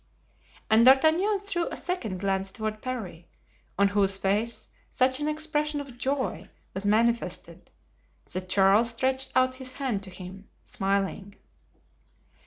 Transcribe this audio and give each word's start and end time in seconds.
And 0.67 0.83
D'Artagnan 0.83 1.37
threw 1.37 1.67
a 1.69 1.77
second 1.77 2.21
glance 2.21 2.49
toward 2.49 2.81
Parry, 2.81 3.27
on 3.77 3.89
whose 3.89 4.17
face 4.17 4.67
such 4.89 5.19
an 5.19 5.27
expression 5.27 5.79
of 5.79 5.95
joy 5.99 6.49
was 6.73 6.87
manifested 6.87 7.69
that 8.33 8.49
Charles 8.49 8.89
stretched 8.89 9.31
out 9.35 9.53
his 9.61 9.73
hand 9.75 10.01
to 10.01 10.09
him, 10.09 10.49
smiling. 10.63 11.35